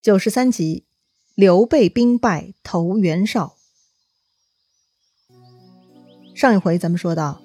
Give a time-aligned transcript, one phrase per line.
[0.00, 0.84] 九十三集，
[1.34, 3.56] 刘备兵败投袁绍。
[6.36, 7.40] 上一回咱们说到，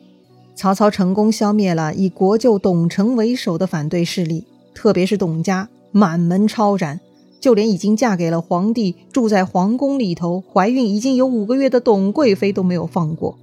[0.56, 4.46] 曹操成功消灭了以国舅董承为首的反对势力，
[4.76, 7.02] 特别是董家满门抄斩，
[7.42, 13.36] 就连已经嫁给了皇帝、住在皇宫里头、怀孕已经有五个月的董贵妃都没有放过。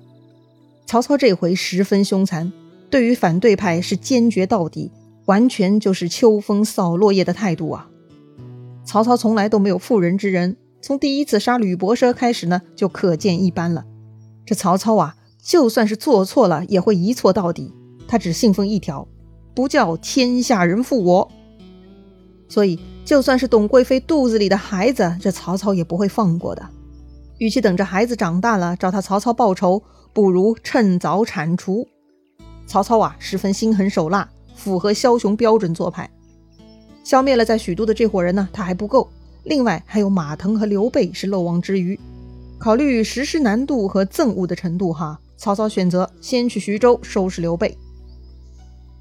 [0.87, 2.53] 曹操这回十分凶残，
[2.89, 4.93] 对于反对派是坚决到底，
[5.25, 7.90] 完全就是秋风扫落叶的态度啊！
[8.91, 13.85] 曹操从来都没有妇人之仁，从第一次杀吕伯奢开始呢，就可见一斑了。
[14.45, 17.73] 这曹操啊，就算是做错了，也会一错到底。
[18.09, 19.07] 他只信奉一条，
[19.55, 21.31] 不叫天下人负我。
[22.49, 26.69] 所以，就算是董贵妃肚子里的孩子，这曹操也不会放过的。
[27.39, 29.81] 与其等着孩子长大了找他曹操报仇，
[30.13, 31.87] 不如趁早铲除。
[32.67, 36.11] 曹操啊，十分心狠手辣，符合枭雄标准做派。
[37.11, 39.11] 消灭了在许都的这伙人呢，他还不够。
[39.43, 41.99] 另外还有马腾和刘备是漏网之鱼。
[42.57, 47.77] 考虑实施难度和憎恶的程度，哈，曹操选择先去徐州收拾刘备。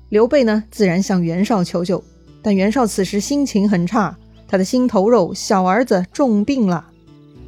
[0.09, 2.03] 刘备呢，自然向袁绍求救，
[2.41, 6.83] 但袁绍此时心情很差，他的心头肉小儿子重病了。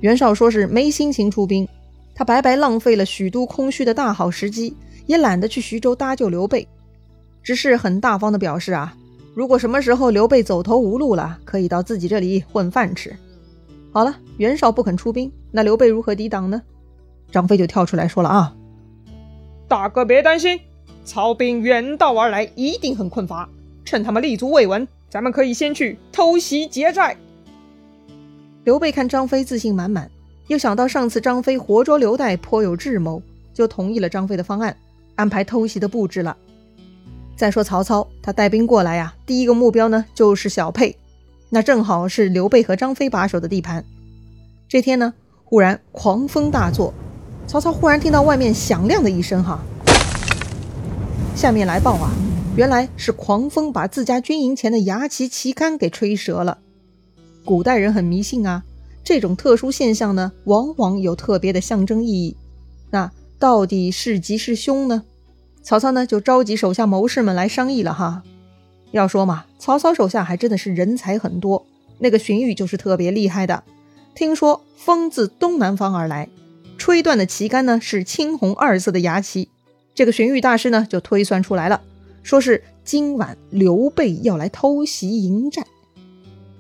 [0.01, 1.67] 袁绍说是没心情出兵，
[2.13, 4.75] 他白白浪费了许都空虚的大好时机，
[5.07, 6.67] 也懒得去徐州搭救刘备，
[7.41, 8.95] 只是很大方的表示啊。
[9.33, 13.15] 如果什么时候刘备走投无路了，可以到自己这里混饭吃。
[13.93, 16.61] 好了，袁绍不肯出兵，那刘备如何抵挡呢？
[17.31, 18.53] 张飞就跳出来说了啊
[19.69, 20.59] ：“大哥别担心，
[21.05, 23.47] 曹兵远道而来，一定很困乏。
[23.85, 27.15] 趁他们立足未稳，咱们可以先去偷袭劫寨。”
[28.65, 30.11] 刘备看张飞自信满满，
[30.47, 33.21] 又想到上次张飞活捉刘岱颇有智谋，
[33.53, 34.75] 就同意了张飞的方案，
[35.15, 36.35] 安排偷袭的布置了。
[37.41, 40.95] 再说曹操，他带兵过来呀，第一个目标呢就是小沛，
[41.49, 43.83] 那正好是刘备和张飞把守的地盘。
[44.69, 45.11] 这天呢，
[45.43, 46.93] 忽然狂风大作，
[47.47, 49.59] 曹操忽然听到外面响亮的一声哈，
[51.35, 52.11] 下面来报啊，
[52.55, 56.59] 原来是狂风把自家军营前的牙旗旗杆给吹折了。
[57.43, 58.61] 古代人很迷信啊，
[59.03, 62.37] 这种特殊现象呢，往往有特别的象征意义。
[62.91, 65.05] 那到底是吉是凶呢？
[65.63, 68.23] 曹操呢，就召集手下谋士们来商议了哈。
[68.91, 71.65] 要说嘛，曹操手下还真的是人才很多。
[71.99, 73.63] 那个荀彧就是特别厉害的。
[74.15, 76.27] 听说风自东南方而来，
[76.77, 79.49] 吹断的旗杆呢是青红二色的牙旗。
[79.93, 81.81] 这个荀彧大师呢就推算出来了，
[82.23, 85.63] 说是今晚刘备要来偷袭营寨。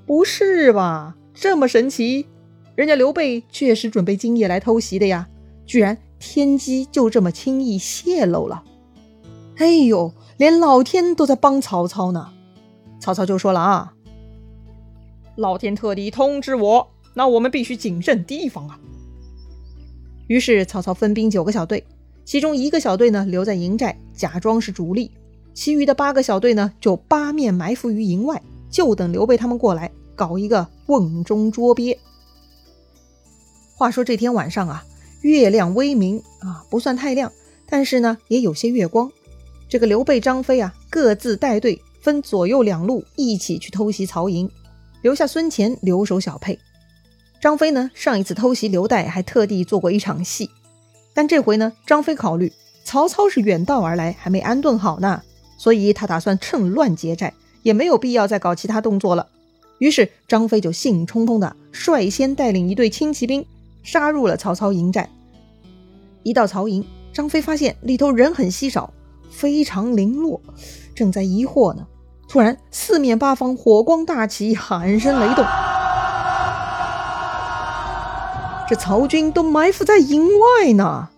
[0.05, 1.15] 不是吧？
[1.33, 2.27] 这么神奇？
[2.75, 5.27] 人家刘备确实准备今夜来偷袭的呀，
[5.65, 8.63] 居然天机就这么轻易泄露了。
[9.61, 12.33] 哎呦，连老天都在帮曹操呢！
[12.99, 13.93] 曹操就说了啊
[15.37, 18.79] ：“老天特地通知我，那我们必须谨慎提防啊。”
[20.25, 21.85] 于是曹操分兵九个小队，
[22.25, 25.11] 其中一个小队呢留在营寨，假装是主力；
[25.53, 31.95] 其余的八个小队呢就八面埋伏于营外，就等刘备他们过来搞一个瓮中捉鳖。
[33.77, 34.83] 话说这天晚上啊，
[35.21, 37.31] 月亮微明啊，不算太亮，
[37.67, 39.11] 但是呢也有些月光。
[39.71, 44.51] 这个刘备、张飞啊，各自带队，分左右两路，一起去偷袭曹营，
[45.01, 46.59] 留下孙乾留守小沛。
[47.39, 50.49] 张飞呢，上一次偷袭刘岱还特地做过一场戏，
[51.13, 52.51] 但这回呢，张飞考虑
[52.83, 55.21] 曹操是远道而来，还没安顿好呢，
[55.57, 57.33] 所以他打算趁乱劫寨，
[57.63, 59.25] 也没有必要再搞其他动作了。
[59.77, 63.45] 于是张飞就兴冲冲的率先带领一队轻骑兵
[63.83, 65.09] 杀入了曹操营寨。
[66.23, 68.93] 一到曹营，张飞发现里头人很稀少。
[69.31, 70.39] 非常零落，
[70.93, 71.87] 正在疑惑呢，
[72.27, 75.45] 突然四面八方火光大起，喊声雷动。
[78.69, 81.09] 这曹军都埋伏在营外呢。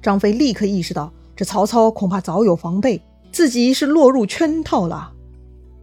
[0.00, 5.12] 张飞立刻意识到，这曹操恐怕早有防备，自己是落入圈套了。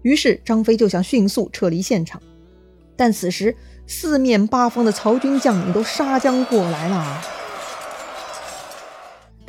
[0.01, 2.21] 于是张飞就想迅速撤离现场，
[2.95, 7.21] 但此时四面八方的曹军将领都杀将过来了。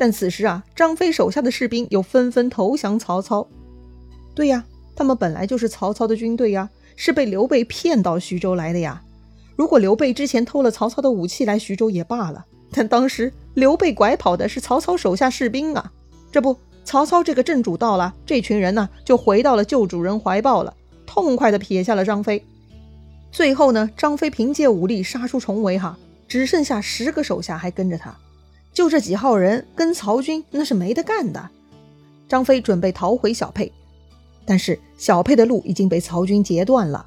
[0.01, 3.47] 但此时啊，张飞手下的士兵又纷纷投降曹操。
[4.33, 4.65] 对呀，
[4.95, 9.03] 他们本来就是曹操的军队呀，是被刘备骗到徐州来的呀。
[9.55, 15.91] 如果刘备之前偷了曹操的武器来徐州也罢了，但当时刘备拐跑的是曹操手下士兵啊。
[16.31, 20.73] 这不，曹操这个正主到了，这群人呢就回到了旧主人怀抱了，
[21.05, 22.43] 痛快的撇下了张飞。
[23.31, 25.95] 最后呢，张飞凭借武力杀出重围，哈，
[26.27, 28.17] 只剩下十个手下还跟着他。
[28.73, 31.49] 就这几号人跟曹军那是没得干的。
[32.27, 33.71] 张飞准备逃回小沛，
[34.45, 37.05] 但是小沛的路已经被曹军截断了。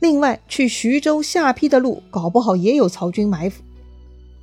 [0.00, 3.62] 另外，去徐州下邳的路，搞不好也有曹军埋伏。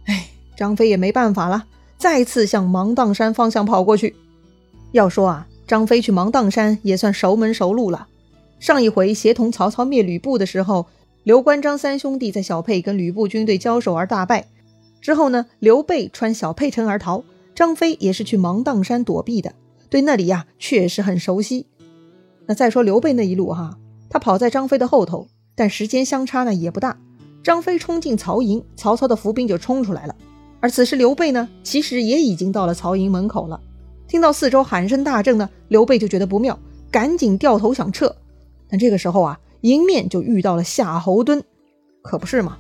[0.06, 1.66] 哎，张飞也没办法了，
[1.98, 4.16] 再次向芒砀山方向跑过去。
[4.92, 8.08] 要说啊，张飞去芒砀山也算熟门熟路了。
[8.60, 10.88] 上一回协同曹操灭吕布的时候，
[11.22, 14.48] 刘关张三兄弟在小沛跟吕布军队交手而大败。
[15.04, 19.54] 之后呢，刘备穿小沛城而逃，张飞也是去芒砀山躲避的，
[19.90, 21.68] 对那里呀确实很熟悉。
[22.46, 23.78] 那再说刘备那一路哈，
[24.10, 25.28] 他跑在张飞的后头。
[25.56, 26.98] 但时间相差呢也不大，
[27.44, 30.16] 张飞冲进曹营，曹操的伏兵就冲出来了。
[30.62, 33.60] 而此时刘备呢，其实也已经到了曹营门口了。
[34.08, 36.58] 听到四周喊声大震呢，刘备就觉得不妙，
[36.90, 38.16] 赶紧掉头想撤。
[38.70, 41.44] 但这个时候啊，迎面就遇到了夏侯惇，
[42.02, 42.58] 可不是嘛？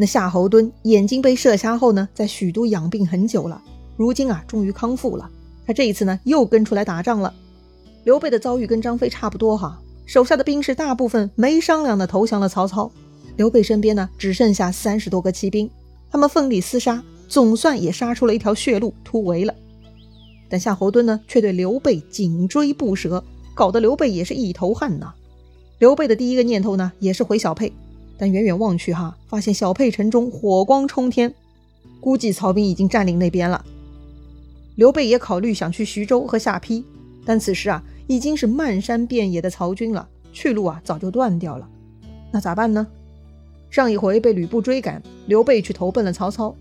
[0.00, 3.60] 那夏侯惇眼睛被射瞎后呢，在许都养病很久了，
[3.98, 5.28] 如今啊，终于康复了。
[5.66, 7.34] 他这一次呢，又跟出来打仗了。
[8.04, 9.78] 刘备的遭遇跟张飞差不多哈。
[10.06, 12.90] 手下的兵士大部分没商量的投降了曹操，
[13.36, 15.70] 刘备身边呢只剩下三十多个骑兵，
[16.10, 19.54] 他们奋力厮杀，总算也杀出了一条血路，突围了。
[20.48, 23.22] 但夏侯惇呢却对刘备紧追不舍，
[23.52, 25.12] 搞得刘备也是一头汗呐。
[25.78, 27.70] 刘备的第一个念头呢也是回小沛，
[28.20, 31.34] 但远远望去哈，发现小沛城中火光冲天，
[31.98, 33.64] 估计曹兵已经占领那边了。
[34.76, 36.84] 刘备也考虑想去徐州和下邳，
[37.24, 37.82] 但此时啊。
[38.06, 41.68] 已经是漫山遍野的曹军了，去路啊早就断掉了，
[42.32, 42.84] 那咋办呢？
[43.70, 46.52] 上一回被吕布追赶，刘备去投奔了曹操，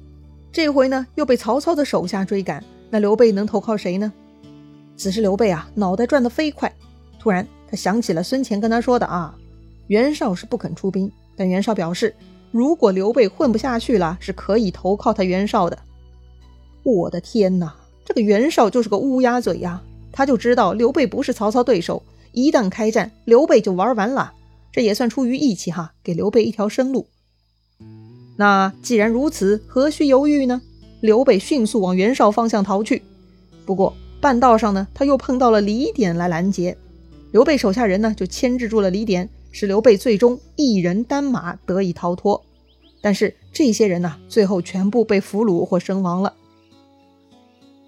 [0.52, 4.14] 这回呢又被曹操的手下追赶，那刘备能投靠谁呢？
[4.96, 6.72] 此时刘备啊脑袋转得飞快，
[7.18, 9.36] 突然他想起了孙权跟他说的啊，
[9.88, 12.14] 袁绍是不肯出兵，但袁绍表示，
[12.52, 15.80] 如果刘备混不下去了，是可以投靠他袁绍的。
[16.84, 19.82] 我的天哪，这个袁绍就是个乌鸦嘴呀！
[20.12, 22.04] 他就知道刘备不是曹操对手，
[22.34, 24.34] 一旦开战，刘备就玩完了。
[24.70, 27.08] 这也算出于义气哈，给刘备一条生路。
[28.36, 30.62] 那既然如此，何须犹豫呢？
[31.00, 33.02] 刘备迅速往袁绍方向逃去。
[33.66, 36.78] 不过半道上呢，他又碰到了李典来拦截。
[37.32, 42.44] 刘备手下人呢，就牵制住了李典，使刘备最终一人单马得以逃脱。
[43.02, 46.36] 但是这些人呢，最后全部被俘虏或身亡了。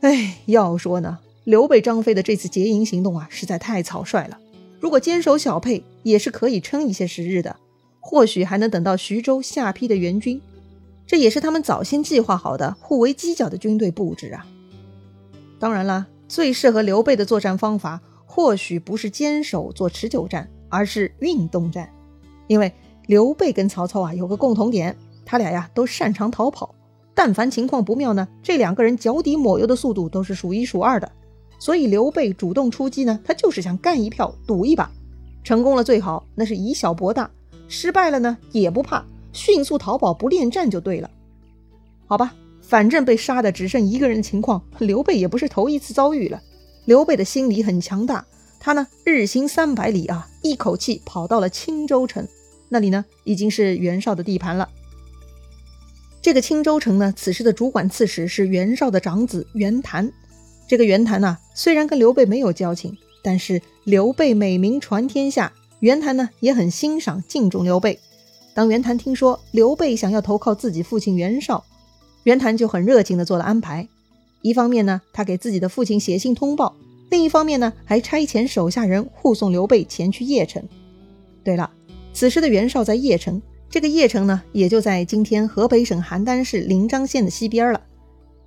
[0.02, 1.19] 哎，要说呢。
[1.44, 4.40] 刘备、张飞的这次劫营行动啊，实在太草率了。
[4.80, 7.58] 如果坚守小沛，也是可以撑一些时日的，
[8.00, 10.40] 或许还能等到徐州下邳的援军。
[11.07, 14.46] 这也是他们早先计划好的互为犄角的军队布置啊。
[15.60, 21.88] 当然啦，最适合刘备的作战方法，或许不是坚守做持久战，而是运动战。
[22.47, 22.73] 因为
[23.06, 26.73] 刘备跟曹操啊有个共同点，他俩呀都擅长逃跑。
[27.13, 31.12] 但凡情况不妙呢，这两个人脚底抹油的速度都是数一数二的。
[31.59, 34.89] 所以刘备主动出击呢，他就是想干一票，赌一把，
[35.44, 37.29] 成功了最好，那是以小博大；
[37.68, 41.09] 失败了呢，也不怕，迅速逃跑，不恋战就对了。
[42.07, 46.41] 好吧，反正被杀的只剩一个人的情况，刘备也不是头一次遭遇了。
[46.85, 48.25] 刘备的心理很强大，
[48.63, 52.28] 他呢日行三百里啊，一口气跑到了青州城，
[52.69, 54.69] 那里呢已经是袁绍的地盘了。
[56.22, 60.13] 这个青州城呢，此时的主管刺史是袁绍的长子袁谭。
[60.68, 68.00] 这个袁谭呢，虽然跟刘备没有交情，但是刘备美名传天下，袁谭呢也很欣赏敬重刘备。
[68.54, 71.66] 当袁谭听说刘备想要投靠自己父亲袁绍，
[72.24, 73.88] 袁谭就很热情的做了安排。
[74.44, 76.76] 一方面呢，他给自己的父亲写信通报；
[77.11, 80.63] 另一方面呢，还差遣手下人护送刘备前去邺城。
[81.44, 81.69] 对了，
[82.13, 87.81] 此时的袁绍在邺城，这个邺城呢，也就在今天河北省邯郸市临漳县的西边了。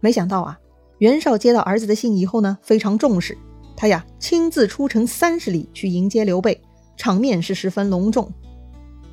[0.01, 0.59] 没想到啊。
[0.99, 3.37] 袁绍接到儿子的信以后呢，非常重视
[3.77, 6.59] 他呀，亲自出城三十里去迎接刘备，
[6.97, 8.33] 场面是十分隆重。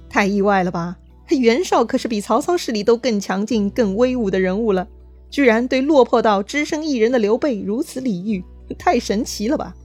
[0.07, 0.97] 太意外了吧？
[1.27, 4.87] 袁绍可是比曹操势力都更强劲、更威武的人物了，
[5.29, 8.43] 居然对落魄到只身一人的刘备如此礼遇，
[8.73, 9.75] 太神奇了吧？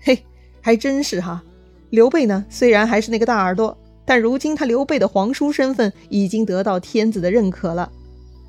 [0.00, 0.24] 嘿，
[0.60, 1.42] 还真是哈。
[1.90, 7.90] 刘备呢，虽然还是那个大耳朵，但如今他刘备的皇叔身份已经得到天子的认可了。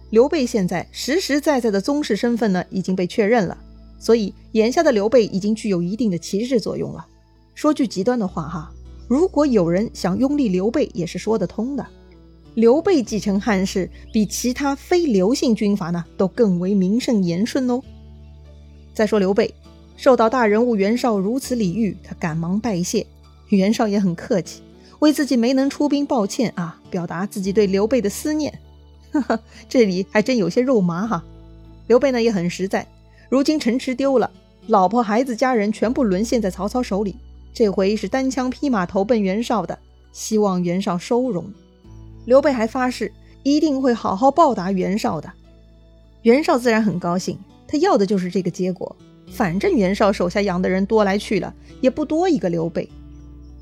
[0.10, 3.58] 刘备现在实实在在的宗室身份呢，已经被确认了，
[4.00, 7.06] 所以眼下的刘备已经具有一定的旗帜作用了。
[7.54, 8.72] 说句极端的话哈，
[9.08, 11.86] 如果有人想拥立刘备，也是说得通的。
[12.56, 17.82] 刘备继承汉室，比其他非刘姓军阀呢，都更为名正言顺哦。
[18.98, 19.54] 再说刘备
[19.96, 23.06] 受到大人物袁绍如此礼遇，他赶忙拜谢，
[23.50, 24.64] 袁绍也很客气，
[24.98, 28.58] 为自己没能出兵抱歉啊，表达自己对刘备的思念。
[29.14, 29.40] 哈哈，
[29.70, 31.24] 这里还真有些肉麻哈。
[31.86, 32.88] 刘备呢也很实在，
[33.30, 34.32] 如今城池丢了，
[34.66, 37.16] 老婆孩子家人全部沦陷在曹操手里，
[37.54, 39.78] 这回是单枪匹马投奔袁绍的，
[40.12, 41.46] 希望袁绍收容。
[42.26, 43.14] 刘备还发誓
[43.44, 45.32] 一定会好好报答袁绍的。
[46.24, 47.38] 袁绍自然很高兴，
[47.68, 48.96] 他要的就是这个结果。
[49.30, 52.90] 反正袁绍手下养的人多来去了，也不多一个刘备。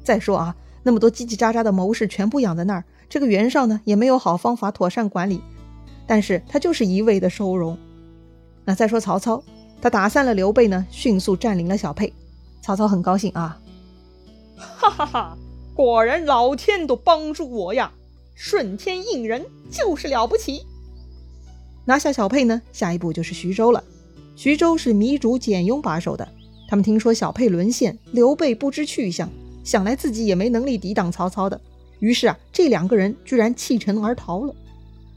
[0.04, 5.42] 再说啊，那么多叽叽喳喳的谋士全部养在那儿，这个袁绍呢也没有好方法妥善管理。
[6.06, 7.76] 但是他就是一味的收容。
[8.64, 9.44] 那再说曹操，
[9.82, 12.14] 他打散了刘备呢，迅速占领了小沛。
[12.62, 13.60] 曹操很高兴啊，
[14.56, 15.38] 哈哈哈！
[15.74, 17.92] 果然老天都帮助我呀，
[18.36, 20.62] 顺天应人就是了不起。
[21.86, 23.84] 拿下小沛呢，下一步就是徐州了。
[24.36, 26.28] 徐州是糜竺、简雍把守的。
[26.68, 29.30] 他们听说小沛沦陷，刘备不知去向，
[29.64, 31.60] 想来自己也没能力抵挡曹操的，
[32.00, 34.54] 于是啊，这两个人居然弃城而逃了。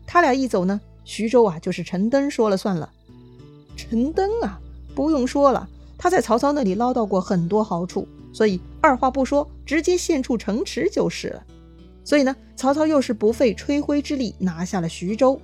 [0.07, 2.91] 他俩一走呢，徐州啊就是陈登说了算了。
[3.77, 4.61] 陈登啊，
[4.95, 5.69] 不用说了。
[5.97, 11.43] 他在曹操那里捞到过很多好处，所以二话不说，直接献出城池就是了。
[12.05, 15.41] 所以呢，曹操又是不费吹灰之力拿下了徐州。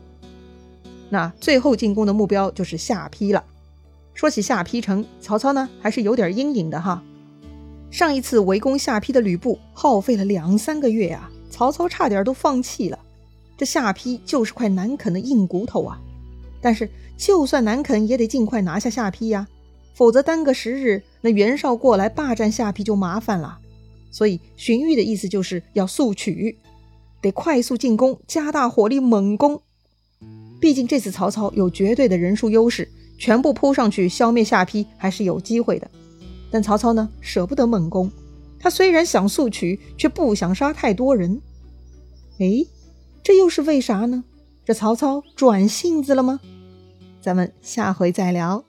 [1.11, 3.45] 那最后进攻的目标就是下邳了。
[4.15, 7.03] 说起下邳城，曹操呢还是有点阴影的哈。
[7.91, 12.99] 上一次围攻下邳的吕布耗费了两三个月啊，曹操差点都放弃了。
[13.57, 16.01] 这下邳就是块难啃的硬骨头啊。
[16.61, 19.47] 但是就算难啃，也得尽快拿下下邳呀。
[19.95, 23.59] 否则耽搁时日，那袁绍过来霸占下邳就麻烦了。
[24.11, 26.59] 所以荀彧的意思就是要速取，
[27.21, 29.61] 得快速进攻，加大火力猛攻。
[30.61, 35.91] 毕竟这次曹操有绝对的人数优势，全部扑上去消灭下邳还是有机会的。
[36.51, 38.11] 但曹操呢，舍不得猛攻，
[38.59, 41.41] 他虽然想速取，却不想杀太多人。
[42.39, 42.65] 哎，
[43.23, 44.25] 这又是为啥呢？
[44.65, 46.41] 这曹操转性子了吗？
[47.21, 48.65] 咱们下回再聊。